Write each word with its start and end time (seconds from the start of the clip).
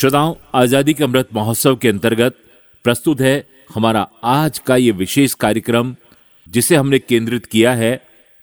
श्रोताओं, 0.00 0.34
आज़ादी 0.54 0.92
के 0.94 1.04
अमृत 1.04 1.28
महोत्सव 1.34 1.74
के 1.76 1.88
अंतर्गत 1.88 2.36
प्रस्तुत 2.84 3.20
है 3.20 3.32
हमारा 3.74 4.00
आज 4.24 4.58
का 4.58 4.76
ये 4.76 4.90
विशेष 4.90 5.32
कार्यक्रम, 5.34 5.94
जिसे 6.46 6.76
हमने 6.76 6.98
केंद्रित 6.98 7.46
किया 7.46 7.72
है 7.72 7.90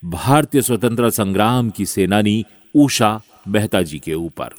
भारतीय 0.03 0.61
स्वतंत्रता 0.61 1.09
संग्राम 1.09 1.69
की 1.69 1.85
सेनानी 1.85 2.45
उषा 2.75 3.09
मेहता 3.47 3.81
जी 3.81 3.99
के 3.99 4.13
ऊपर। 4.13 4.53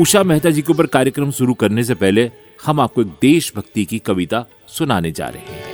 उषा 0.00 0.22
मेहता 0.22 0.50
जी 0.50 0.62
के 0.62 0.72
ऊपर 0.72 0.86
कार्यक्रम 0.88 1.30
शुरू 1.30 1.54
करने 1.54 1.84
से 1.84 1.94
पहले 1.94 2.30
हम 2.66 2.80
आपको 2.80 3.02
एक 3.02 3.14
देशभक्ति 3.22 3.84
की 3.84 3.98
कविता 3.98 4.44
सुनाने 4.68 5.12
जा 5.12 5.28
रहे 5.28 5.54
हैं। 5.54 5.73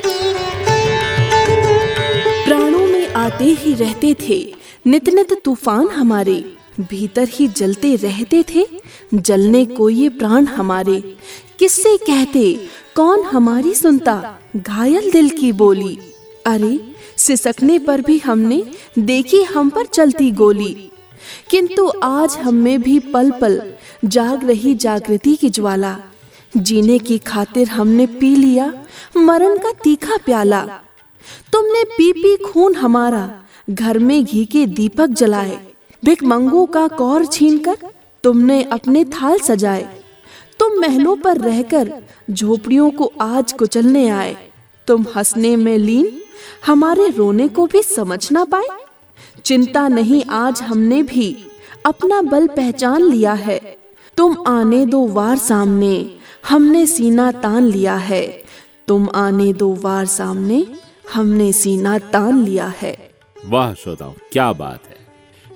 आते 3.30 3.44
ही 3.44 3.74
रहते 3.74 4.16
थे। 4.28 4.54
नित 4.86 5.08
नित 5.08 5.42
तूफ़ान 5.44 5.88
हमारे 5.88 6.54
भीतर 6.80 7.28
ही 7.28 7.48
जलते 7.48 7.96
रहते 7.96 8.44
थे। 8.54 8.66
जलने 9.14 9.64
को 9.64 9.90
ये 9.90 10.08
प्राण 10.08 10.44
हमारे। 10.44 11.16
किससे 11.58 11.96
कहते, 11.96 12.66
कौन 12.94 13.22
हमारी 13.22 13.74
सुनता, 13.74 14.38
घायल 14.56 15.12
दिल 15.12 15.30
की 15.30 15.52
बोली? 15.52 15.98
अरे, 16.46 16.94
सिसकने 17.16 17.78
पर 17.78 18.00
भी 18.00 18.18
हमने 18.18 18.64
देखी 18.98 19.42
हम 19.42 19.68
पर 19.68 19.86
चलती 19.86 20.30
गोली। 20.30 20.90
किंतु 21.50 21.92
आज 22.02 22.36
हम 22.36 22.54
में 22.54 22.82
भी 22.82 22.98
पल 22.98 23.30
पल 23.30 23.72
जाग 24.04 24.44
रही 24.44 24.74
जागृति 24.74 25.36
की 25.36 25.50
ज्वाला। 25.50 25.98
जीने 26.56 26.98
की 26.98 27.18
खातिर 27.18 27.68
हमने 27.68 28.06
पी 28.06 28.36
लिया 28.36 28.74
मरण 29.16 29.58
का 29.58 29.72
तीखा 29.84 30.16
प्याला। 30.16 30.80
तुमने 31.52 31.84
पी 31.84 32.12
पी 32.12 32.36
खून 32.36 32.74
हमारा, 32.74 33.42
घर 33.70 33.98
में 33.98 34.24
घी 34.24 34.44
के 34.44 34.66
दीपक 34.66 35.06
जलाए। 35.06 35.66
भिकमंगों 36.04 36.66
का 36.66 36.88
कौर 36.88 37.26
छीनकर 37.26 37.76
तुमने 38.24 38.62
अपने 38.62 39.04
थाल 39.04 39.38
सजाए। 39.38 40.02
तुम 40.58 40.80
महलों 40.80 41.16
पर 41.16 41.38
रहकर 41.38 41.92
झोपड़ियों 42.30 42.90
को 42.90 43.12
आज 43.20 43.52
कुचलने 43.52 44.08
आए। 44.08 44.36
तुम 44.86 45.06
हंसने 45.16 45.56
में 45.56 45.78
लीन, 45.78 46.20
हमारे 46.66 47.08
रोने 47.08 47.48
को 47.48 47.66
भी 47.66 47.82
समझ 47.82 48.32
ना 48.32 48.44
पाए। 48.44 48.66
चिंता 49.44 49.88
नहीं, 49.88 50.24
आज 50.24 50.62
हमने 50.62 51.02
भी 51.02 51.44
अपना 51.86 52.22
बल 52.22 52.46
पहचान 52.46 53.02
लिया 53.02 53.32
है। 53.32 53.58
तुम 54.16 54.36
आने 54.46 54.86
दो 54.86 55.06
वार 55.06 55.38
सामने, 55.38 56.18
हमने 56.48 56.86
सीना 56.86 57.32
तान 57.32 57.64
लिया 57.64 57.94
है। 57.94 58.42
तुम 58.88 59.08
आने 59.14 59.52
दो 59.52 59.78
वार 59.80 60.06
सामने 60.06 60.66
हमने 61.14 61.52
सीना 61.52 61.98
तान 61.98 62.44
लिया 62.44 62.74
है। 62.80 62.96
वाह 63.44 63.72
श्रोताओं, 63.74 64.12
क्या 64.32 64.52
बात 64.52 64.86
है। 64.86 64.96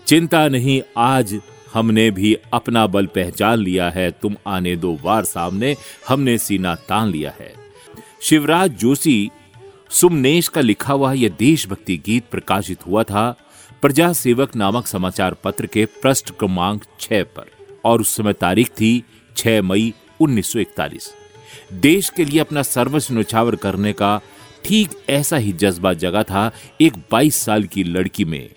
चिंता 0.06 0.48
नहीं, 0.48 0.80
आज 0.96 1.40
हमने 1.74 2.10
भी 2.10 2.36
अपना 2.52 2.86
बल 2.86 3.06
पहचान 3.06 3.58
लिया 3.58 3.90
है। 3.90 4.10
तुम 4.10 4.36
आने 4.46 4.74
दो 4.76 4.98
वार 5.02 5.24
सामने, 5.24 5.76
हमने 6.08 6.36
सीना 6.38 6.74
तान 6.74 7.10
लिया 7.10 7.32
है। 7.40 7.52
शिवराज 8.22 8.70
जोशी, 8.70 9.30
सुमनेश 9.90 10.48
का 10.48 10.60
लिखा 10.60 10.92
हुआ 10.92 11.12
यह 11.12 11.28
देशभक्ति 11.38 11.96
गीत 11.96 12.24
प्रकाशित 12.30 12.86
हुआ 12.86 13.02
था 13.02 13.34
प्रजा 13.82 14.12
सेवक 14.12 14.56
नामक 14.56 14.86
समाचार 14.86 15.34
पत्र 15.34 15.66
के 15.66 15.84
पृष्ठ 16.02 16.30
क्रमांक 16.30 16.84
छह 17.00 17.22
पर, 17.22 17.50
और 17.84 18.00
उस 18.00 18.16
समय 18.16 18.32
तारीख 18.32 18.68
थी 18.70 19.04
6 19.36 19.62
मई 19.62 19.92
1941 20.20 21.12
देश 21.72 22.08
के 22.08 22.24
लिए 22.24 22.40
अपना 22.40 22.62
सर्वस्व 22.62 23.14
न्यौछावर 23.14 23.56
करने 23.56 23.92
का 23.92 24.20
ठीक 24.64 24.90
ऐसा 25.10 25.36
ही 25.36 25.52
जज्बा 25.52 25.92
जगा 25.92 26.22
था 26.22 26.50
एक 26.80 26.92
22 27.12 27.36
साल 27.36 27.64
की 27.64 27.84
लड़की 27.84 28.24
में। 28.24 28.50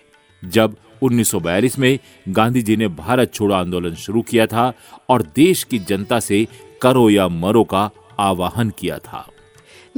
जब 0.44 0.76
1942 1.02 1.78
में 1.80 2.00
गांधी 2.30 2.62
जी 2.62 2.76
ने 2.78 2.88
भारत 2.88 3.34
छोड़ो 3.34 3.56
आंदोलन 3.56 3.96
शुरू 3.96 4.22
किया 4.22 4.46
था 4.46 4.74
और 5.10 5.22
देश 5.36 5.64
की 5.64 5.80
जनता 5.80 6.20
से 6.20 6.48
करो 6.82 7.10
या 7.10 7.28
मरो 7.28 7.64
का 7.64 7.90
आवाहन 8.20 8.70
किया 8.70 8.98
था। 8.98 9.28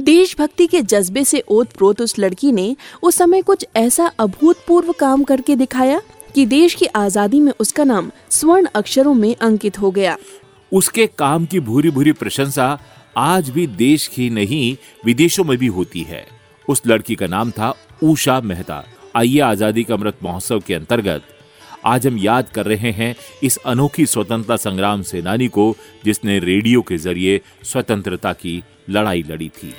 देशभक्ति 0.00 0.66
के 0.66 0.82
जज्बे 0.82 1.24
से 1.24 1.42
ओत 1.48 1.72
प्रोत 1.72 2.00
उस 2.00 2.18
लड़की 2.18 2.52
ने 2.52 2.76
उस 3.02 3.14
समय 3.14 3.42
कुछ 3.42 3.66
ऐसा 3.76 4.06
अभूतपूर्व 4.18 4.92
काम 4.92 5.24
करके 5.24 5.56
दिखाया 5.56 6.00
कि 6.34 6.46
देश 6.46 6.74
की 6.74 6.86
आज़ादी 6.86 7.40
में 7.40 7.52
उसका 7.60 7.84
नाम 7.84 8.10
स्वर्ण 8.30 8.66
अक्षरों 8.74 9.14
में 9.14 9.34
अंकित 9.36 9.80
हो 9.80 9.90
गया। 9.90 10.16
उसके 10.72 11.06
काम 11.06 11.46
की 11.46 11.60
भूरी 11.60 11.90
भूरी 11.90 12.12
प्रशंसा 12.12 12.78
आज 13.16 13.48
भी 13.50 13.66
देश 13.66 14.06
की 14.08 14.28
नहीं, 14.30 14.76
विदेशों 15.04 15.44
में 15.44 15.56
भी 15.58 15.66
होती 15.66 16.02
है। 16.02 16.26
उस 16.68 16.82
लड़की 16.86 17.14
का 17.14 17.26
नाम 17.26 17.50
था 17.50 17.74
उषा 18.02 18.40
मेहता। 18.40 18.84
आइए, 19.16 19.38
आज़ादी 19.40 19.84
का 19.84 19.94
अमृत 19.94 20.18
महोत्सव 20.22 20.60
के 20.60 20.74
अंतर्गत 20.74 21.22
आज 21.86 22.06
हम 22.06 22.18
याद 22.18 22.48
कर 22.48 22.66
रहे 22.66 22.90
हैं 22.92 23.14
इस 23.42 23.56
अनोखी 23.56 24.06
स्वतंत्रता 24.06 24.56
संग्राम 24.56 25.02
सेनानी 25.02 25.48
को, 25.48 25.76
जिसने 26.04 26.38
रेडियो 26.38 26.82
के 26.82 26.98
ज़रिए 26.98 27.40
स्वतंत्रता 27.64 28.32
की 28.32 28.62
लड़ाई 28.90 29.22
लड़ी 29.22 29.48
थी। 29.48 29.72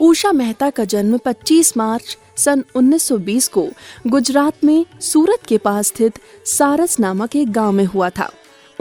उषा 0.00 0.32
मेहता 0.32 0.70
का 0.70 0.84
जन्म 0.84 1.18
25 1.18 1.76
मार्च 1.76 2.16
सन 2.36 2.64
1920 2.74 3.48
को 3.48 3.68
गुजरात 4.06 4.64
में 4.64 4.84
सूरत 5.00 5.46
के 5.48 5.58
पास 5.58 5.86
स्थित 5.86 6.18
सारस 6.46 7.00
नामक 7.00 7.36
एक 7.36 7.52
गाँव 7.52 7.72
में 7.72 7.84
हुआ 7.84 8.10
था। 8.10 8.32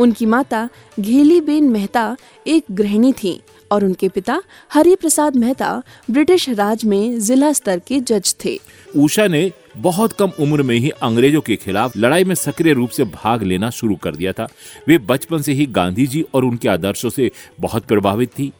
उनकी 0.03 0.25
माता 0.25 0.67
घेली 0.99 1.39
बेन 1.41 1.69
मेहता 1.69 2.05
एक 2.47 2.63
गृहिणी 2.71 3.11
थी 3.13 3.39
और 3.71 3.83
उनके 3.85 4.07
पिता 4.09 4.41
हरि 4.73 4.95
प्रसाद 4.95 5.35
मेहता 5.35 5.81
ब्रिटिश 6.11 6.49
राज 6.49 6.83
में 6.85 7.19
जिला 7.19 7.51
स्तर 7.53 7.79
के 7.79 7.99
जज 7.99 8.35
थे। 8.45 8.57
उषा 8.95 9.27
ने 9.27 9.51
बहुत 9.77 10.13
कम 10.13 10.31
उम्र 10.39 10.63
में 10.63 10.75
ही 10.75 10.89
अंग्रेज़ों 11.03 11.41
के 11.41 11.55
खिलाफ 11.55 11.97
लड़ाई 11.97 12.23
में 12.23 12.35
सक्रिय 12.35 12.73
रूप 12.73 12.89
से 12.89 13.03
भाग 13.03 13.43
लेना 13.43 13.69
शुरू 13.69 13.95
कर 13.95 14.15
दिया 14.15 14.33
था। 14.33 14.47
वे 14.87 14.97
बचपन 14.97 15.41
से 15.41 15.53
ही 15.53 15.65
गांधी 15.65 16.07
जी 16.07 16.25
और 16.33 16.45
उनके 16.45 16.69
आदर्शों 16.69 17.09
से 17.09 17.31
बहुत 17.59 17.85
प्रभावित 17.85 18.29
थी। 18.29 18.51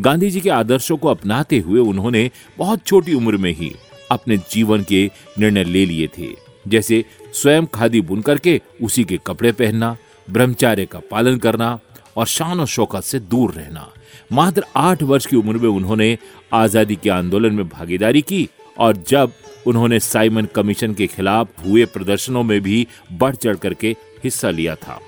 गांधी 0.00 0.30
जी 0.30 0.40
के 0.40 0.50
आदर्शों 0.50 0.96
को 0.96 1.08
अपनाते 1.08 1.58
हुए 1.58 1.80
उन्होंने 1.80 2.30
बहुत 2.58 2.84
छोटी 2.86 3.14
उम्र 3.14 3.36
में 3.36 3.52
ही 3.52 3.72
अपने 4.10 4.36
जीवन 4.50 4.82
के 4.82 5.04
निर्णय 5.38 5.64
ले 5.64 5.84
लिए 5.86 6.06
थे। 6.18 6.28
जैसे 6.68 7.04
स्वयं 7.32 7.66
खादी 7.66 8.00
बुन 8.00 8.20
करके 8.20 8.60
उसी 8.82 9.04
के 9.04 9.18
कपड़े 9.26 9.52
पहनना 9.52 9.96
ब्रह्मचार्य 10.30 10.86
का 10.86 11.00
पालन 11.10 11.36
करना 11.38 11.78
और 12.16 12.26
शान 12.26 12.60
और 12.60 12.66
शौकत 12.66 13.04
से 13.04 13.18
दूर 13.20 13.52
रहना। 13.52 13.88
मात्र 14.32 14.64
आठ 14.76 15.02
वर्ष 15.02 15.26
की 15.26 15.36
उम्र 15.36 15.56
में 15.56 15.68
उन्होंने 15.68 16.16
आज़ादी 16.52 16.96
के 16.96 17.10
आंदोलन 17.10 17.54
में 17.54 17.68
भागीदारी 17.68 18.22
की 18.22 18.48
और 18.78 18.96
जब 19.08 19.32
उन्होंने 19.66 20.00
साइमन 20.00 20.46
कमीशन 20.54 20.94
के 20.94 21.06
खिलाफ 21.06 21.64
हुए 21.66 21.84
प्रदर्शनों 21.86 22.42
में 22.42 22.60
भी 22.60 22.86
बढ़ 23.12 23.34
चढ़ 23.34 23.56
करके 23.56 23.96
हिस्सा 24.24 24.50
लिया 24.50 24.74
था। 24.74 24.98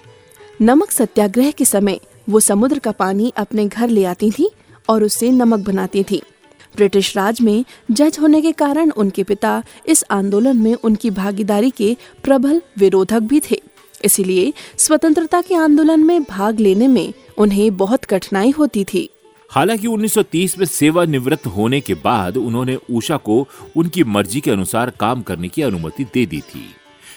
नमक 0.62 0.90
सत्याग्रह 0.90 1.50
के 1.50 1.64
समय 1.64 2.00
वो 2.28 2.40
समुद्र 2.40 2.78
का 2.78 2.90
पानी 2.92 3.32
अपने 3.36 3.66
घर 3.66 3.88
ले 3.88 4.04
आती 4.04 4.30
थी 4.30 4.50
और 4.88 5.04
उससे 5.04 5.30
नमक 5.30 5.66
बनाती 5.66 6.02
थी। 6.02 6.22
ब्रिटिश 6.76 7.16
राज 7.16 7.40
में 7.40 7.64
जज 7.90 8.18
होने 8.20 8.40
के 8.42 8.52
कारण 8.52 8.90
उनके 8.90 9.22
पिता 9.22 9.62
इस 9.86 10.04
आंदोलन 10.10 10.56
में 10.56 10.74
उनकी 10.74 11.10
भागीदारी 11.10 11.70
के 11.70 11.96
प्रबल 12.24 12.60
विरोधक 12.78 13.20
भी 13.22 13.40
थे। 13.50 13.60
इसीलिए 14.04 14.52
स्वतंत्रता 14.78 15.40
के 15.40 15.54
आंदोलन 15.54 16.00
में 16.00 16.22
भाग 16.22 16.60
लेने 16.60 16.88
में 16.88 17.12
उन्हें 17.38 17.76
बहुत 17.76 18.04
कठिनाई 18.04 18.50
होती 18.50 18.84
थी। 18.84 19.08
हालाँकि 19.50 19.86
1930 19.86 20.58
में 20.58 20.66
सेवा 20.66 21.04
निवृत्त 21.04 21.46
होने 21.46 21.80
के 21.80 21.94
बाद 21.94 22.36
उन्होंने 22.36 22.78
उषा 22.90 23.16
को 23.16 23.48
उनकी 23.76 24.04
मर्ज़ी 24.04 24.40
के 24.40 24.50
अनुसार 24.50 24.90
काम 24.90 25.22
करने 25.22 25.48
की 25.48 25.62
अनुमति 25.62 26.04
दे 26.04 26.26
दी 26.26 26.40
थी। 26.40 26.74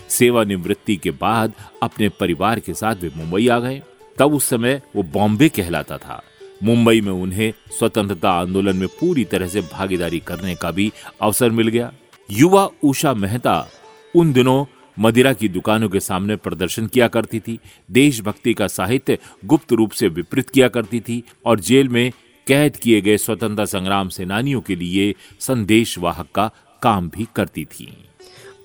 सेवा 0.09 0.44
निवृत्ति 0.44 0.96
के 0.96 1.12
बाद 1.12 1.53
अपने 1.84 2.09
परिवार 2.09 2.59
के 2.59 2.73
साथ 2.73 2.96
वे 2.96 3.12
मुंबई 3.17 3.47
आ 3.47 3.59
गए। 3.59 3.81
तब 4.17 4.34
उस 4.34 4.46
समय 4.46 4.81
वो 4.96 5.03
बॉम्बे 5.03 5.50
कहलाता 5.50 5.97
था। 5.97 6.23
मुंबई 6.63 7.02
में 7.02 7.12
उन्हें 7.12 7.53
स्वतंत्रता 7.79 8.31
आंदोलन 8.31 8.75
में 8.75 8.88
पूरी 8.88 9.26
तरह 9.26 9.47
से 9.47 9.61
भागीदारी 9.61 10.20
करने 10.20 10.55
का 10.55 10.72
भी 10.72 10.91
अवसर 11.22 11.49
मिल 11.49 11.67
गया। 11.67 11.93
युवा 12.31 12.70
उषा 12.84 13.14
मेहता 13.14 13.67
उन 14.16 14.34
दिनों 14.34 14.66
मदिरा 14.99 15.33
की 15.33 15.49
दुकानों 15.49 15.89
के 15.89 15.99
सामने 15.99 16.35
प्रदर्शन 16.35 16.87
किया 16.87 17.07
करती 17.07 17.39
थी 17.39 17.59
देशभक्ति 17.91 18.53
का 18.53 18.67
साहित्य 18.67 19.17
गुप्त 19.45 19.73
रूप 19.73 19.91
से 19.91 20.07
विपरीत 20.07 20.49
किया 20.49 20.67
करती 20.67 20.99
थी 20.99 21.23
और 21.45 21.59
जेल 21.59 21.89
में 21.89 22.11
कैद 22.47 22.75
किए 22.75 23.01
गए 23.01 23.17
स्वतंत्रता 23.17 23.65
संग्राम 23.65 24.09
सेनानियों 24.09 24.61
के 24.61 24.75
लिए 24.75 25.15
संदेश 25.39 25.97
वाहक 25.97 26.27
का 26.35 26.51
काम 26.81 27.09
भी 27.09 27.27
करती 27.35 27.65
थी। 27.65 28.05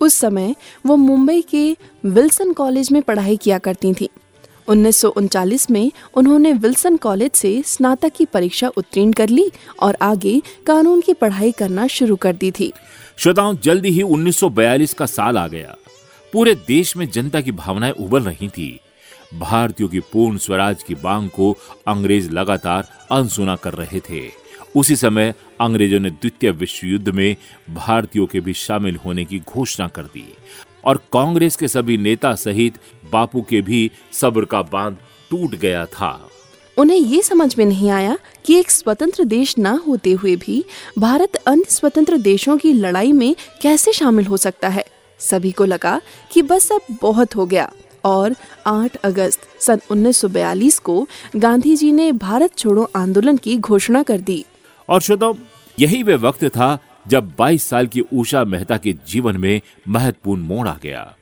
उस 0.01 0.15
समय 0.15 0.55
वो 0.87 0.97
मुंबई 0.97 1.43
के 1.43 1.77
विल्सन 2.05 2.53
कॉलेज 2.53 2.93
में 2.93 3.03
पढ़ाई 3.03 3.37
किया 3.37 3.59
करती 3.59 3.95
थी। 3.95 4.09
उन्नीस 4.69 5.71
में 5.71 5.93
उन्होंने 6.15 6.53
विल्सन 6.53 6.97
कॉलेज 6.97 7.33
से 7.33 7.63
स्नातक 7.67 8.13
की 8.17 8.25
परीक्षा 8.25 8.69
उत्तीर्ण 8.69 9.13
कर 9.13 9.29
ली 9.29 9.51
और 9.81 9.97
आगे 10.03 10.43
कानून 10.67 11.01
की 11.01 11.13
पढ़ाई 11.13 11.53
करना 11.53 11.87
शुरू 11.87 12.17
कर 12.17 12.37
दी 12.37 12.51
थी। 12.51 12.73
श्रोताओं 13.17 13.57
जल्दी 13.65 13.89
ही 13.89 14.03
1942 14.03 14.95
का 14.95 15.07
साल 15.07 15.39
आ 15.39 15.49
गया। 15.49 15.77
पूरे 16.33 16.55
देश 16.55 16.97
में 16.97 17.11
जनता 17.11 17.41
की 17.41 17.53
भावनाएँ 17.53 17.93
उबल 17.93 18.23
रही 18.23 18.49
थी। 18.49 18.81
भारतीयों 19.35 19.89
की 19.89 20.01
पूर्ण 20.01 20.37
स्वराज 20.37 20.83
की 20.83 20.95
मांग 20.95 21.29
को 21.31 21.57
अंग्रेज़ 21.89 22.31
लगातार 22.31 22.89
अनसुना 23.13 23.57
कर 23.57 23.73
रहे 23.73 24.01
थे। 24.01 24.23
उसी 24.77 24.97
समय 24.97 25.35
अंग्रेज़ों 25.61 26.01
ने 26.01 26.11
द्वितीय 26.11 26.51
विश्व 26.51 26.87
युद्ध 26.87 27.09
में 27.09 27.37
भारतीयों 27.71 28.27
के 28.27 28.41
भी 28.41 28.53
शामिल 28.53 28.97
होने 28.97 29.25
की 29.25 29.39
घोषणा 29.39 29.89
कर 29.89 30.03
दी 30.03 30.35
और 30.85 30.97
कांग्रेस 31.13 31.57
के 31.57 31.69
सभी 31.69 31.97
नेता 31.97 32.35
सहित 32.35 32.79
बापू 33.13 33.43
के 33.43 33.61
भी 33.61 33.91
सब्र 34.13 34.45
का 34.45 34.63
बाँध 34.63 34.97
टूट 35.31 35.55
गया 35.55 35.85
था। 35.87 36.29
उन्हें 36.79 36.99
ये 36.99 37.23
समझ 37.23 37.59
में 37.59 37.65
नहीं 37.65 37.91
आया 37.91 38.19
कि 38.45 38.55
एक 38.55 38.71
स्वतंत्र 38.71 39.25
देश 39.25 39.55
न 39.59 39.67
होते 39.67 40.13
हुए 40.13 40.37
भी 40.37 40.65
भारत 40.99 41.37
अन्य 41.37 41.65
स्वतंत्र 41.69 42.17
देशों 42.17 42.57
की 42.59 42.73
लड़ाई 42.73 43.13
में 43.13 43.37
कैसे 43.63 43.93
शामिल 43.93 44.27
हो 44.27 44.37
सकता 44.37 44.69
है। 44.69 44.85
सभी 45.21 45.53
को 45.53 45.65
लगा 45.65 46.01
कि 46.33 46.43
बस 46.43 46.73
अब 46.73 46.97
बहुत 47.03 47.37
हो 47.37 47.47
गया। 47.47 47.73
और 48.05 48.35
8 48.67 48.97
अगस्त 48.97 49.41
सन 49.61 49.81
1942 49.91 50.79
को 50.79 51.09
गांधी 51.37 51.77
जी 51.77 51.93
ने 51.93 52.13
भारत 52.13 52.57
छोड़ो 52.57 52.91
आंदोलन 52.97 53.37
की 53.37 53.57
घोषणा 53.57 54.03
कर 54.03 54.19
दी। 54.19 54.45
और 54.89 55.01
श्रोताओ 55.01 55.35
यही 55.79 56.03
वे 56.03 56.15
वक्त 56.15 56.45
था 56.45 56.79
जब 57.09 57.33
22 57.39 57.69
साल 57.69 57.87
की 57.87 58.01
उषा 58.01 58.45
मेहता 58.45 58.77
के 58.77 58.93
जीवन 59.09 59.37
में 59.37 59.61
महत्वपूर्ण 59.89 60.43
मोड़ 60.43 60.69
आ 60.69 60.77
गया। 60.83 61.17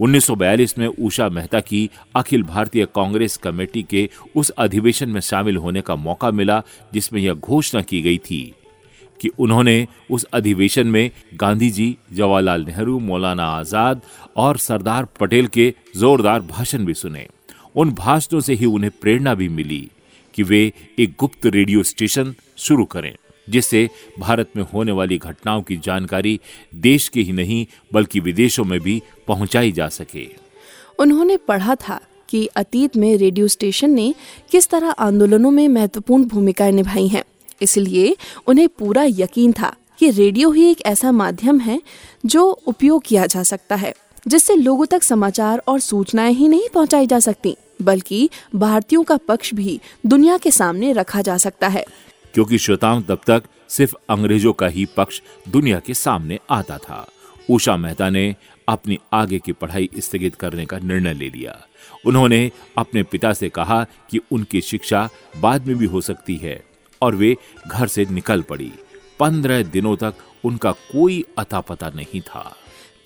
1942 0.00 0.78
में 0.78 0.86
उषा 0.86 1.28
मेहता 1.28 1.60
की 1.60 1.90
अखिल 2.16 2.42
भारतीय 2.42 2.84
कांग्रेस 2.84 3.36
कमेटी 3.36 3.82
के 3.82 4.10
उस 4.36 4.50
अधिवेशन 4.50 5.08
में 5.08 5.20
शामिल 5.20 5.56
होने 5.56 5.80
का 5.80 5.96
मौका 5.96 6.30
मिला 6.30 6.62
जिसमें 6.94 7.20
यह 7.20 7.34
घोषणा 7.34 7.82
की 7.82 8.02
गई 8.02 8.18
थी। 8.18 8.54
कि 9.24 9.30
उन्होंने 9.38 9.86
उस 10.10 10.24
अधिवेशन 10.24 10.86
में 10.86 11.10
गांधी 11.34 11.70
जी 11.70 11.96
जवाहरलाल 12.12 12.64
नेहरू, 12.64 12.98
मौलाना 12.98 13.44
आज़ाद 13.44 14.00
और 14.36 14.56
सरदार 14.56 15.04
पटेल 15.20 15.46
के 15.46 15.74
जोरदार 15.96 16.40
भाषण 16.40 16.84
भी 16.84 16.94
सुने। 16.94 17.26
उन 17.76 17.90
भाषणों 17.90 18.40
से 18.40 18.54
ही 18.54 18.66
उन्हें 18.66 18.90
प्रेरणा 19.00 19.34
भी 19.34 19.48
मिली 19.48 19.90
कि 20.34 20.42
वे 20.42 20.72
एक 20.98 21.14
गुप्त 21.18 21.46
रेडियो 21.46 21.82
स्टेशन 21.82 22.34
शुरू 22.56 22.84
करें, 22.84 23.14
जिससे 23.50 23.88
भारत 24.18 24.50
में 24.56 24.64
होने 24.74 24.92
वाली 24.92 25.18
घटनाओं 25.18 25.62
की 25.62 25.76
जानकारी 25.76 26.40
देश 26.74 27.08
के 27.08 27.20
ही 27.20 27.32
नहीं, 27.32 27.66
बल्कि 27.92 28.20
विदेशों 28.20 28.64
में 28.64 28.80
भी 28.80 29.02
पहुंचाई 29.28 29.72
जा 29.72 29.88
सके। 29.88 30.28
उन्होंने 30.98 31.36
पढ़ा 31.36 31.74
था 31.74 32.00
कि 32.28 32.46
अतीत 32.46 32.96
में 32.96 33.16
रेडियो 33.16 33.48
स्टेशन 33.48 33.90
ने 33.90 34.14
किस 34.50 34.68
तरह 34.68 34.90
आंदोलनों 34.90 35.50
में 35.50 35.68
महत्वपूर्ण 35.68 36.24
भूमिकाएँ 36.24 36.72
निभाई 36.72 37.06
हैं। 37.08 37.24
इसलिए 37.62 38.16
उन्हें 38.46 38.68
पूरा 38.68 39.04
यकीन 39.04 39.52
था 39.52 39.76
कि 39.98 40.10
रेडियो 40.10 40.50
ही 40.50 40.70
एक 40.70 40.86
ऐसा 40.86 41.12
माध्यम 41.12 41.60
है 41.60 41.82
जो 42.26 42.50
उपयोग 42.50 43.02
किया 43.06 43.26
जा 43.26 43.42
सकता 43.42 43.76
है, 43.76 43.94
जिससे 44.28 44.56
लोगों 44.56 44.86
तक 44.86 45.02
समाचार 45.02 45.62
और 45.68 45.80
सूचनाएँ 45.80 46.32
ही 46.32 46.48
नहीं 46.48 46.68
पहुंचाई 46.74 47.06
जा 47.06 47.18
सकती, 47.18 47.56
बल्कि 47.82 48.30
भारतीयों 48.54 49.02
का 49.02 49.16
पक्ष 49.16 49.54
भी 49.54 49.80
दुनिया 50.06 50.36
के 50.36 50.50
सामने 50.50 50.92
रखा 50.92 51.22
जा 51.22 51.36
सकता 51.36 51.68
है। 51.68 51.84
क्योंकि 52.34 52.58
श्रोताओं 52.58 53.02
तब 53.02 53.20
तक 53.26 53.42
सिर्फ़ 53.68 53.94
अंग्रेज़ों 54.10 54.52
का 54.52 54.66
ही 54.66 54.86
पक्ष 54.96 55.22
दुनिया 55.48 55.78
के 55.78 55.94
सामने 55.94 56.38
आता 56.50 56.78
था। 56.78 57.10
उषा 57.50 57.76
मेहता 57.76 58.10
ने 58.10 58.36
अपनी 58.68 58.98
आगे 59.12 59.38
की 59.38 59.52
पढ़ाई 59.52 59.90
स्थगित 59.98 60.34
करने 60.34 60.66
का 60.66 60.78
निर्णय 60.78 61.14
ले 61.14 61.28
लिया। 61.28 61.66
उन्होंने 62.06 62.50
अपने 62.78 63.02
पिता 63.02 63.32
से 63.32 63.48
कहा 63.48 63.86
कि 64.10 64.20
उनकी 64.32 64.60
शिक्षा 64.60 65.08
बाद 65.40 65.66
में 65.66 65.76
भी 65.76 65.86
हो 65.86 66.00
सकती 66.00 66.36
है। 66.36 66.62
और 67.02 67.14
वे 67.14 67.36
घर 67.68 67.86
से 67.86 68.06
निकल 68.10 68.42
पड़ी। 68.42 68.72
पंद्रह 69.20 69.62
दिनों 69.62 69.96
तक 69.96 70.14
उनका 70.44 70.72
कोई 70.72 71.24
अता 71.38 71.60
पता 71.60 71.90
नहीं 71.90 72.20
था। 72.20 72.56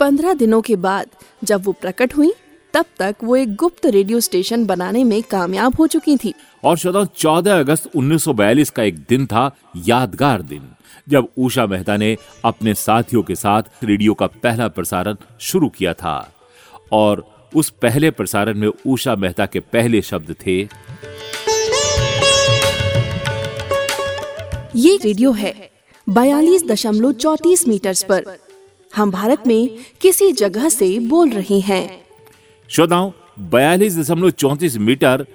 पंद्रह 0.00 0.34
दिनों 0.34 0.60
के 0.62 0.76
बाद 0.76 1.06
जब 1.44 1.64
वो 1.64 1.72
प्रकट 1.72 2.16
हुई 2.16 2.32
तब 2.74 2.84
तक 2.98 3.16
वो 3.24 3.36
एक 3.36 3.54
गुप्त 3.54 3.86
रेडियो 3.86 4.20
स्टेशन 4.20 4.66
बनाने 4.66 5.04
में 5.04 5.22
कामयाब 5.22 5.76
हो 5.76 5.86
चुकी 5.86 6.16
थी। 6.16 6.34
और 6.64 6.76
श्रोताओ 6.78 7.04
14 7.04 7.58
अगस्त 7.60 7.90
1942 7.96 8.70
का 8.70 8.82
एक 8.82 8.98
दिन 8.98 9.26
था 9.26 9.50
यादगार 9.86 10.42
दिन 10.42 10.68
जब 11.08 11.28
उषा 11.38 11.66
मेहता 11.66 11.96
ने 11.96 12.16
अपने 12.44 12.74
साथियों 12.74 13.22
के 13.22 13.34
साथ 13.34 13.62
रेडियो 13.84 14.14
का 14.14 14.26
पहला 14.26 14.68
प्रसारण 14.68 15.16
शुरू 15.40 15.68
किया 15.68 15.92
था। 15.92 16.32
और 16.92 17.24
उस 17.54 17.70
पहले 17.70 18.10
प्रसारण 18.10 18.58
में 18.58 18.68
उषा 18.86 19.16
मेहता 19.16 19.46
के 19.46 19.60
पहले 19.60 20.02
शब्द 20.02 20.34
थे 20.46 20.62
ये 24.76 24.96
रेडियो 24.96 25.30
है 25.32 25.70
बयालीस 26.06 26.64
दशमलव 26.64 27.12
चौतीस 27.12 27.66
मीटर 27.68 27.94
पर। 28.08 28.24
हम 28.96 29.10
भारत 29.10 29.46
में 29.46 29.68
किसी 30.00 30.32
जगह 30.32 30.68
से 30.68 30.98
बोल 30.98 31.30
रहे 31.30 31.60
हैं। 31.60 32.00
श्रोताओं, 32.68 33.10
बयालीस 33.40 33.98
दशमलव 33.98 34.30
चौतीस 34.30 34.76
मीटर 34.76 35.26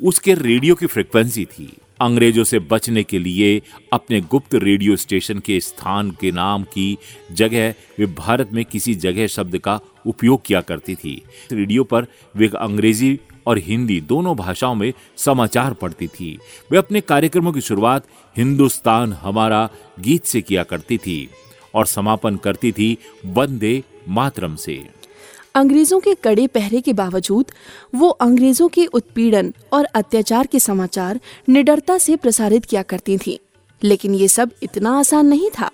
उसके 0.00 0.34
रेडियो 0.34 0.74
की 0.74 0.86
फ्रिक्वेंसी 0.86 1.44
थी। 1.44 1.72
अंग्रेज़ों 2.00 2.44
से 2.44 2.58
बचने 2.58 3.02
के 3.02 3.18
लिए 3.18 3.62
अपने 3.92 4.20
गुप्त 4.20 4.54
रेडियो 4.54 4.96
स्टेशन 4.96 5.38
के 5.38 5.60
स्थान 5.60 6.10
के 6.10 6.30
नाम 6.30 6.62
की 6.64 6.98
जगह 7.32 7.74
वे 7.98 8.06
भारत 8.06 8.50
में 8.52 8.64
किसी 8.64 8.94
जगह 8.94 9.26
शब्द 9.26 9.58
का 9.58 9.80
उपयोग 10.06 10.44
किया 10.46 10.60
करती 10.60 10.94
थी। 10.94 11.22
रेडियो 11.52 11.84
पर 11.84 12.06
वे 12.36 12.50
अंग्रेज़ी 12.58 13.18
और 13.46 13.58
हिंदी 13.58 14.00
दोनों 14.00 14.36
भाषाओं 14.36 14.74
में 14.74 14.92
समाचार 15.16 15.72
पढ़ती 15.72 16.06
थी। 16.06 16.38
वे 16.70 16.78
अपने 16.78 17.00
कार्यक्रमों 17.00 17.52
की 17.52 17.60
शुरुआत 17.60 18.06
हिंदुस्तान 18.36 19.12
हमारा 19.12 19.68
गीत 20.00 20.24
से 20.24 20.40
किया 20.40 20.62
करती 20.62 20.98
थी 20.98 21.28
और 21.74 21.86
समापन 21.86 22.36
करती 22.36 22.72
थी 22.72 22.98
वंदे 23.26 23.82
मातरम 24.08 24.56
से। 24.56 24.88
अंग्रेज़ों 25.54 26.00
के 26.00 26.14
कड़े 26.14 26.46
पहरे 26.46 26.80
के 26.80 26.92
बावजूद 26.92 27.50
वो 27.94 28.08
अंग्रेज़ों 28.08 28.68
के 28.68 28.86
उत्पीड़न 28.86 29.54
और 29.72 29.84
अत्याचार 29.84 30.46
के 30.46 30.58
समाचार 30.58 31.20
निडरता 31.48 31.98
से 31.98 32.16
प्रसारित 32.16 32.64
किया 32.64 32.82
करती 32.82 33.18
थी। 33.18 33.38
लेकिन 33.82 34.14
ये 34.14 34.28
सब 34.28 34.50
इतना 34.62 34.98
आसान 34.98 35.26
नहीं 35.26 35.50
था। 35.58 35.70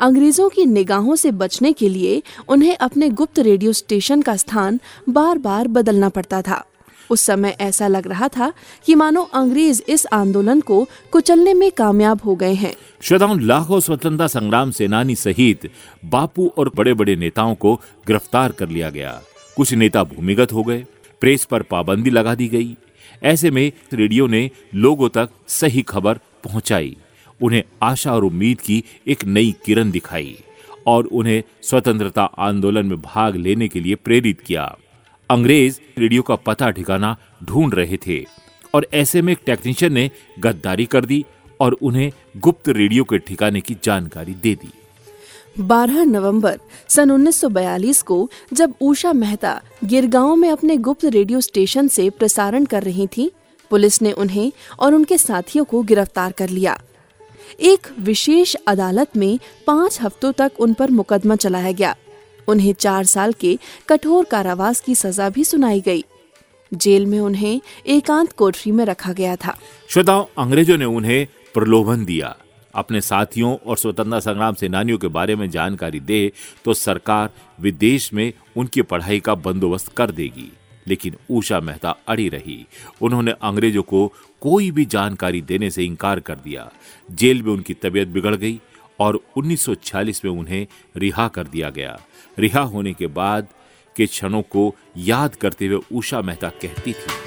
अंग्रेज़ों 0.00 0.48
की 0.48 0.66
निगाहों 0.66 1.16
से 1.16 1.30
बचने 1.30 1.72
के 1.72 1.88
लिए 1.88 2.22
उन्हें 2.48 2.76
अपने 2.76 3.08
गुप्त 3.08 3.38
रेडियो 3.38 3.72
स्टेशन 3.72 4.22
का 4.22 4.36
स्थान 4.36 4.80
बार 5.08 5.38
बार 5.38 5.68
बदलना 5.68 6.08
पड़ता 6.08 6.42
था। 6.42 6.64
उस 7.12 7.20
समय 7.20 7.56
ऐसा 7.60 7.88
लग 7.88 8.06
रहा 8.06 8.28
था 8.28 8.52
कि 8.86 8.94
मानो 8.94 9.22
अंग्रेज़ 9.34 9.82
इस 9.88 10.06
आंदोलन 10.12 10.60
को 10.60 10.86
कुचलने 11.10 11.54
में 11.54 11.70
कामयाब 11.72 12.20
हो 12.24 12.34
गए 12.34 12.54
हैं। 12.54 12.74
श्रोताओं 13.02 13.40
लाखों 13.40 13.80
स्वतंत्रता 13.80 14.26
संग्राम 14.26 14.70
सेनानी 14.70 15.14
सहित 15.14 15.70
बापू 16.04 16.52
और 16.58 16.72
बड़े 16.76 16.94
बड़े 16.94 17.16
नेताओं 17.16 17.54
को 17.54 17.74
गिरफ़्तार 18.06 18.52
कर 18.52 18.68
लिया 18.68 18.90
गया। 18.90 19.20
कुछ 19.56 19.74
नेता 19.74 20.04
भूमिगत 20.04 20.52
हो 20.52 20.62
गए। 20.62 20.84
प्रेस 21.20 21.44
पर 21.44 21.62
पाबंदी 21.62 22.10
लगा 22.10 22.34
दी 22.34 22.48
गई। 22.48 22.76
ऐसे 23.22 23.50
में 23.50 23.72
रेडियो 23.92 24.26
ने 24.26 24.50
लोगों 24.74 25.08
तक 25.08 25.28
सही 25.48 25.82
खबर 25.82 26.18
पहुंचाई। 26.44 26.96
उन्हें 27.40 27.62
आशा 27.82 28.14
और 28.14 28.24
उम्मीद 28.24 28.60
की 28.60 28.82
एक 29.06 29.24
नई 29.24 29.54
किरण 29.64 29.90
दिखाई 29.90 30.36
और 30.86 31.06
उन्हें 31.12 31.42
स्वतंत्रता 31.62 32.24
आंदोलन 32.38 32.86
में 32.86 33.00
भाग 33.02 33.36
लेने 33.36 33.68
के 33.68 33.80
लिए 33.80 33.94
प्रेरित 33.94 34.40
किया। 34.40 34.76
अंग्रेज़ 35.32 35.78
रेडियो 35.98 36.22
का 36.22 36.34
पता 36.36 36.70
ठिकाना 36.70 37.16
ढूंढ 37.44 37.74
रहे 37.74 37.96
थे 37.96 38.18
और 38.74 38.86
ऐसे 38.94 39.22
में 39.22 39.32
एक 39.32 39.38
टेक्नीशियन 39.46 39.92
ने 39.92 40.10
गद्दारी 40.38 40.84
कर 40.84 41.04
दी 41.04 41.24
और 41.60 41.72
उन्हें 41.82 42.10
गुप्त 42.36 42.68
रेडियो 42.68 43.04
के 43.04 43.18
ठिकाने 43.18 43.60
की 43.60 43.76
जानकारी 43.84 44.34
दे 44.34 44.54
दी। 44.54 44.72
12 45.60 46.04
नवंबर 46.04 46.58
सन 46.88 47.10
1942 47.10 48.02
को 48.02 48.30
जब 48.52 48.74
उषा 48.80 49.12
मेहता 49.12 49.60
गिरगांव 49.84 50.34
में 50.36 50.48
अपने 50.50 50.76
गुप्त 50.76 51.04
रेडियो 51.04 51.40
स्टेशन 51.40 51.88
से 51.88 52.10
प्रसारण 52.10 52.64
कर 52.64 52.82
रही 52.82 53.06
थी, 53.06 53.30
पुलिस 53.70 54.02
ने 54.02 54.12
उन्हें 54.12 54.52
और 54.78 54.94
उनके 54.94 55.18
साथियों 55.18 55.64
को 55.64 55.82
गिरफ़्तार 55.82 56.32
कर 56.32 56.48
लिया। 56.48 56.80
एक 57.60 57.88
विशेष 58.00 58.54
अदालत 58.68 59.16
में 59.16 59.38
पाँच 59.66 60.00
हफ्तों 60.02 60.32
तक 60.32 60.52
उन 60.58 60.74
पर 60.74 60.90
मुकदमा 60.90 61.36
चलाया 61.36 61.72
गया। 61.72 61.96
उन्हें 62.48 62.72
चार 62.72 63.04
साल 63.04 63.32
के 63.32 63.58
कठोर 63.88 64.24
कारावास 64.24 64.80
की 64.80 64.94
सजा 64.94 65.28
भी 65.30 65.44
सुनाई 65.44 65.80
गई। 65.80 66.04
जेल 66.74 67.06
में 67.06 67.20
उन्हें 67.20 67.60
एकांत 67.86 68.32
कोठरी 68.32 68.72
में 68.72 68.84
रखा 68.84 69.12
गया 69.12 69.36
था। 69.36 69.58
श्रोताओं, 69.88 70.24
अंग्रेज़ों 70.38 70.78
ने 70.78 70.84
उन्हें 70.84 71.26
प्रलोभन 71.54 72.04
दिया। 72.04 72.36
अपने 72.74 73.00
साथियों 73.00 73.56
और 73.56 73.76
स्वतंत्रता 73.76 74.20
संग्राम 74.20 74.54
सेनानियों 74.54 74.98
के 74.98 75.08
बारे 75.08 75.36
में 75.36 75.50
जानकारी 75.50 76.00
दे 76.00 76.32
तो 76.64 76.74
सरकार 76.74 77.30
विदेश 77.60 78.12
में 78.12 78.32
उनकी 78.56 78.82
पढ़ाई 78.82 79.20
का 79.20 79.34
बंदोबस्त 79.34 79.92
कर 79.92 80.10
देगी। 80.10 80.52
लेकिन 80.86 81.16
उषा 81.30 81.60
मेहता 81.60 81.96
अड़ी 82.08 82.28
रही। 82.28 82.66
उन्होंने 83.00 83.30
अंग्रेज़ों 83.30 83.82
को 83.82 84.12
कोई 84.40 84.70
भी 84.70 84.84
जानकारी 84.84 85.42
देने 85.42 85.70
से 85.70 85.84
इनकार 85.84 86.20
कर 86.20 86.34
दिया। 86.34 86.72
जेल 87.10 87.42
में 87.42 87.52
उनकी 87.52 87.74
तबीयत 87.74 88.08
बिगड़ 88.08 88.36
गई। 88.36 88.60
और 89.00 89.20
1946 89.36 90.24
में 90.24 90.30
उन्हें 90.32 90.66
रिहा 90.96 91.28
कर 91.28 91.46
दिया 91.46 91.70
गया। 91.70 91.98
रिहा 92.38 92.60
होने 92.60 92.92
के 92.92 93.06
बाद 93.06 93.48
के 93.96 94.06
क्षणों 94.06 94.42
को 94.42 94.74
याद 94.96 95.34
करते 95.34 95.66
हुए 95.66 95.80
उषा 95.92 96.22
मेहता 96.22 96.48
कहती 96.62 96.92
थी। 96.92 97.20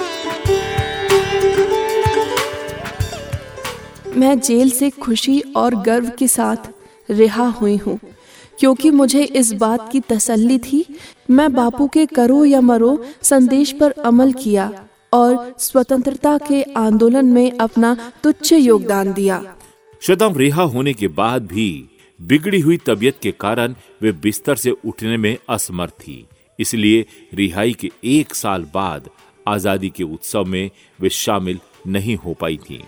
मैं 4.18 4.40
जेल 4.40 4.70
से 4.70 4.90
खुशी 4.90 5.40
और 5.56 5.76
गर्व 5.76 6.12
के 6.20 6.28
साथ 6.28 6.58
रिहा 7.10 7.48
हुई 7.52 7.76
हूँ, 7.78 8.00
क्योंकि 8.60 8.90
मुझे 8.92 9.24
इस 9.24 9.52
बात 9.54 9.92
की 9.92 10.00
तसल्ली 10.00 10.58
थी, 10.60 10.86
मैं 11.30 11.54
बापू 11.54 11.88
के 11.88 12.06
करो 12.06 12.44
या 12.46 12.62
मरो 12.62 13.04
संदेश 13.22 13.72
पर 13.72 13.92
अमल 13.92 14.32
किया 14.34 14.72
और 15.14 15.56
स्वतंत्रता 15.60 16.38
के 16.38 16.62
आंदोलन 16.78 17.26
में 17.26 17.52
अपना 17.52 17.96
तुच्छ 18.24 18.54
योगदान 18.54 19.14
दिया। 19.14 19.55
शतम 20.02 20.38
रिहा 20.38 20.64
होने 20.64 20.94
के 20.94 21.08
बाद 21.10 21.46
भी 21.48 21.70
बिगड़ी 22.20 22.60
हुई 22.60 22.78
तबीयत 22.78 23.18
के 23.22 23.32
कारण 23.32 23.76
वे 24.02 24.12
बिस्तर 24.24 24.56
से 24.56 24.72
उठने 24.86 25.18
में 25.18 25.38
असमर्थ 25.50 25.94
थी। 26.02 26.26
इसलिए 26.60 27.06
रिहाई 27.34 27.74
के 27.74 27.90
एक 28.04 28.36
साल 28.36 28.64
बाद 28.74 29.10
आज़ादी 29.48 29.90
के 29.90 30.04
उत्सव 30.04 30.46
में 30.46 30.70
वे 31.00 31.10
शामिल 31.10 31.60
नहीं 31.88 32.16
हो 32.16 32.34
पाई 32.34 32.58
थी। 32.58 32.82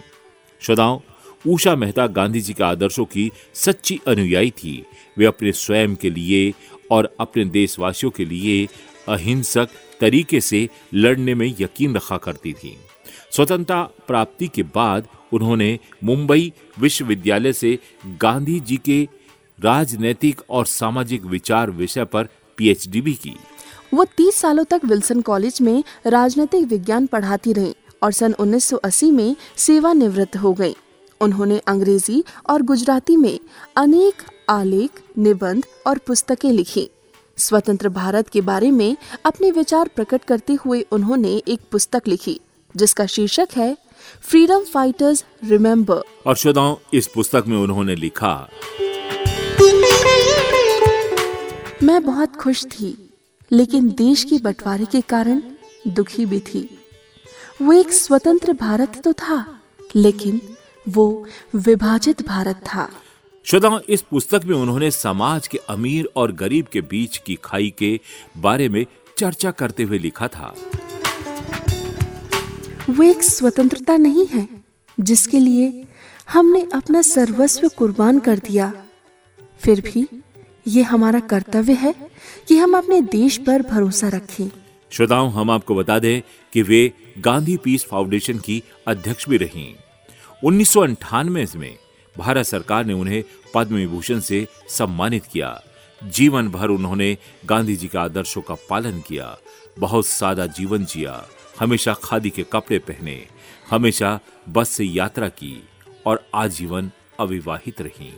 श्रोताओं, 0.62 1.00
उषा 1.46 1.76
मेहता 1.76 2.08
गांधी 2.08 2.42
जी 2.42 2.54
के 2.54 2.64
आदर्शों 2.64 3.06
की 3.06 3.32
सच्ची 3.56 4.00
अनुयायी 4.08 4.52
थी। 4.54 4.84
वे 5.18 5.26
अपने 5.26 5.52
स्वयं 5.52 5.96
के 5.96 6.10
लिए 6.10 6.54
और 6.92 7.16
अपने 7.20 7.46
देशवासियों 7.46 8.12
के 8.12 8.26
लिए 8.26 8.66
अहिंसक 9.08 9.70
तरीके 10.00 10.42
से 10.42 10.68
लड़ने 10.94 11.36
में 11.36 11.48
यकीन 11.60 11.96
रखा 11.96 12.18
करती 12.18 12.54
थी। 12.54 12.78
स्वतंत्रता 13.32 13.82
प्राप्ति 14.08 14.48
के 14.48 14.64
बाद 14.64 15.08
उन्होंने 15.34 15.80
मुंबई 16.04 16.54
विश्वविद्यालय 16.80 17.54
से 17.54 17.80
गांधी 18.22 18.60
जी 18.60 18.78
के 18.78 19.08
राजनैतिक 19.60 20.42
और 20.50 20.66
सामाजिक 20.66 21.26
विचार 21.26 21.72
विषय 21.72 22.06
पर 22.06 22.28
पीएचडी 22.58 23.02
भी 23.02 23.14
की। 23.14 23.36
वो 23.94 24.06
30 24.18 24.36
सालों 24.36 24.64
तक 24.64 24.82
विल्सन 24.86 25.22
कॉलेज 25.22 25.62
में 25.62 25.84
राजनीतिक 26.08 26.66
विज्ञान 26.66 27.06
पढ़ाती 27.06 27.54
रहीं 27.54 27.74
और 28.04 28.12
सन 28.12 28.34
1980 28.34 29.12
में 29.12 29.36
सेवानिवृत्त 29.58 30.38
हो 30.38 30.54
गई। 30.54 30.76
उन्होंने 31.22 31.58
अंग्रेज़ी 31.58 32.24
और 32.50 32.62
गुजराती 32.62 33.18
में 33.18 33.40
अनेक 33.76 34.14
आलेख, 34.50 35.02
निबंध 35.18 35.66
और 35.88 35.98
पुस्तकें 35.98 36.52
लिखी। 36.52 36.90
स्वतंत्र 37.38 37.90
भारत 37.90 38.30
के 38.30 38.42
बारे 38.42 38.72
में 38.72 38.96
अपने 39.26 39.52
विचार 39.52 39.88
प्रकट 39.88 40.24
करते 40.24 40.54
हुए 40.54 40.82
उन्होंने 40.82 41.36
एक 41.48 41.60
पुस्तक 41.72 42.04
लिखी, 42.08 42.40
जिसका 42.76 43.06
शीर्षक 43.06 43.48
है 43.58 43.78
फ्रीडम 44.22 44.64
फाइटर्स 44.64 45.24
रिमेम्बर 45.44 46.02
और 46.26 46.36
श्रोताओं 46.36 46.76
इस 46.94 47.08
पुस्तक 47.08 47.44
में 47.48 47.58
उन्होंने 47.58 47.96
लिखा 47.96 48.50
मैं 51.84 52.04
बहुत 52.04 52.36
खुश 52.36 52.66
थी 52.66 52.96
लेकिन 53.52 53.90
देश 53.90 54.24
के 54.24 54.38
बंटवारे 54.38 54.86
के 54.86 55.02
कारण 55.02 55.42
दुखी 55.88 56.26
भी 56.26 56.40
थी। 56.40 56.62
वो 57.62 57.74
एक 57.74 57.92
स्वतंत्र 57.94 58.54
भारत 58.54 59.02
तो 59.04 59.14
था 59.14 59.62
लेकिन 59.96 60.42
वो 60.88 61.26
विभाजित 61.56 62.26
भारत 62.28 62.62
था। 62.66 62.90
श्रोताओं 63.46 63.80
इस 63.90 64.02
पुस्तक 64.02 64.42
में 64.46 64.56
उन्होंने 64.56 64.92
समाज 64.92 65.48
के 65.48 65.58
अमीर 65.70 66.10
और 66.16 66.32
गरीब 66.32 66.66
के 66.66 66.82
बीच 66.82 67.18
की 67.18 67.38
खाई 67.44 67.74
के 67.78 68.00
बारे 68.38 68.70
में 68.70 68.86
चर्चा 69.18 69.52
करते 69.52 69.84
हुए 69.84 70.00
लिखा 70.00 70.28
था। 70.28 70.54
वो 72.90 73.04
एक 73.04 73.24
स्वतंत्रता 73.24 73.98
नहीं 73.98 74.26
है, 74.28 74.48
जिसके 75.00 75.40
लिए 75.40 75.86
हमने 76.30 76.68
अपना 76.74 77.02
सर्वस्व 77.02 77.68
कुर्बान 77.70 78.20
कर 78.20 78.40
दिया। 78.40 78.74
फिर 79.60 79.82
भी 79.82 80.08
ये 80.68 80.84
हमारा 80.84 81.20
कर्तव्य 81.20 81.74
है 81.74 81.94
कि 82.48 82.58
हम 82.58 82.78
अपने 82.78 83.02
देश 83.02 83.38
पर 83.38 83.62
भरोसा 83.62 84.08
रखें। 84.08 84.50
श्रोताओं, 84.92 85.32
हम 85.32 85.52
आपको 85.52 85.76
बता 85.76 86.00
दें 86.00 86.22
कि 86.54 86.62
वे 86.62 86.92
गांधी 87.18 87.58
पीस 87.58 87.86
फाउंडेशन 87.86 88.40
की 88.40 88.64
अध्यक्ष 88.88 89.30
भी 89.30 89.38
रहीं। 89.38 89.74
उन्नीस 90.44 90.78
में 91.56 91.78
भारत 92.18 92.46
सरकार 92.46 92.86
ने 92.86 92.94
उन्हें 92.94 93.24
पद्म 93.56 93.76
विभूषण 93.76 94.20
से 94.20 94.48
सम्मानित 94.70 95.26
किया। 95.26 95.64
जीवन 96.04 96.48
भर 96.48 96.68
उन्होंने 96.68 97.18
गांधी 97.46 97.76
जी 97.76 97.88
के 97.88 97.98
आदर्शों 97.98 98.42
का 98.42 98.56
पालन 98.70 99.00
किया। 99.00 99.38
बहुत 99.80 100.06
सादा 100.06 100.46
जीवन 100.46 100.86
जिया, 100.86 101.28
हमेशा 101.60 101.94
खादी 101.94 102.30
के 102.30 102.44
कपड़े 102.44 102.80
पहने, 102.80 103.28
हमेशा 103.70 104.20
बस 104.50 104.70
से 104.70 104.84
यात्रा 104.84 105.30
की 105.30 105.64
और 106.06 106.30
आजीवन 106.36 106.92
अविवाहित 107.20 107.82
रही। 107.82 108.14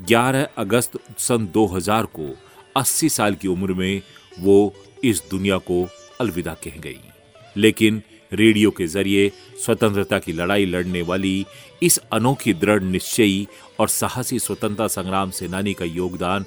11 0.00 0.48
अगस्त 0.58 1.18
सन 1.18 1.46
2000 1.46 2.06
को 2.06 2.36
80 2.76 3.08
साल 3.08 3.34
की 3.34 3.48
उम्र 3.48 3.74
में 3.74 4.02
वो 4.40 4.74
इस 5.04 5.22
दुनिया 5.30 5.58
को 5.58 5.88
अलविदा 6.20 6.54
कह 6.54 6.70
गई। 6.70 7.00
लेकिन 7.56 8.02
रेडियो 8.32 8.70
के 8.70 8.86
ज़रिए 8.86 9.30
स्वतंत्रता 9.64 10.18
की 10.18 10.32
लड़ाई 10.32 10.64
लड़ने 10.66 11.02
वाली 11.02 11.46
इस 11.82 11.98
अनोखी 12.12 12.54
दृढ़ 12.54 12.82
निश्चयी 12.82 13.46
और 13.80 13.88
साहसी 13.88 14.38
स्वतंत्रता 14.38 14.86
संग्राम 14.88 15.30
सेनानी 15.30 15.74
का 15.74 15.84
योगदान 15.84 16.44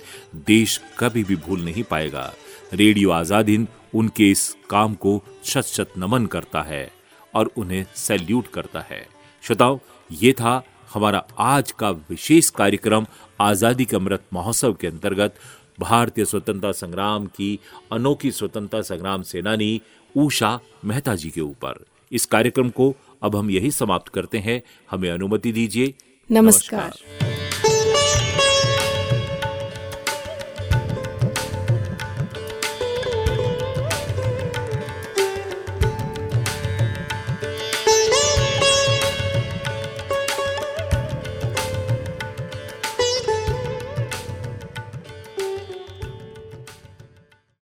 देश 0.47 0.79
कभी 0.99 1.23
भी 1.23 1.35
भूल 1.37 1.63
नहीं 1.65 1.83
पाएगा। 1.83 2.31
रेडियो 2.73 3.11
आज़ाद 3.11 3.49
हिंद 3.49 3.67
उनके 3.93 4.29
इस 4.31 4.55
काम 4.69 4.93
को 4.95 5.21
शत 5.45 5.65
शत 5.65 5.93
नमन 5.97 6.25
करता 6.25 6.61
है 6.61 6.89
और 7.33 7.51
उन्हें 7.57 7.85
सैल्यूट 7.95 8.47
करता 8.47 8.79
है। 8.89 9.05
श्रोताओं, 9.43 9.77
ये 10.09 10.33
था 10.33 10.61
हमारा 10.93 11.23
आज 11.39 11.71
का 11.71 11.89
विशेष 11.89 12.49
कार्यक्रम 12.49 13.05
आज़ादी 13.41 13.85
के 13.85 13.95
अमृत 13.95 14.23
महोत्सव 14.33 14.73
के 14.73 14.87
अंतर्गत 14.87 15.35
भारतीय 15.79 16.25
स्वतंत्रता 16.25 16.71
संग्राम 16.71 17.25
की 17.27 17.59
अनोखी 17.91 18.31
स्वतंत्रता 18.31 18.81
संग्राम 18.85 19.21
सेनानी 19.23 19.81
उषा 20.15 20.59
मेहता 20.85 21.15
जी 21.15 21.29
के 21.29 21.41
ऊपर। 21.41 21.85
इस 22.11 22.25
कार्यक्रम 22.25 22.69
को 22.69 22.95
अब 23.23 23.35
हम 23.35 23.51
यही 23.51 23.71
समाप्त 23.71 24.07
करते 24.07 24.37
हैं। 24.37 24.63
हमें 24.91 25.11
अनुमति 25.11 25.51
दीजिए। 25.51 25.93
नमस्कार, 26.31 26.85
नमस्कार। 26.85 27.20